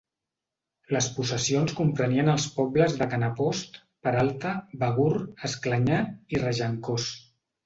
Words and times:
Les 0.95 1.09
possessions 1.17 1.75
comprenien 1.79 2.31
els 2.33 2.47
pobles 2.55 2.95
de 3.01 3.07
Canapost, 3.11 3.77
Peralta, 4.07 4.55
Begur, 4.87 5.13
Esclanyà 5.51 6.01
i 6.37 6.43
Regencós. 6.47 7.07